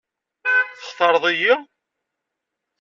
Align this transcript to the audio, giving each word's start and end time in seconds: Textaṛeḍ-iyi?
Textaṛeḍ-iyi? 0.77 1.53